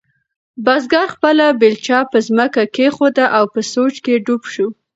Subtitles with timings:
[0.65, 4.67] بزګر خپله بیلچه په ځمکه کېښوده او په سوچ کې ډوب شو.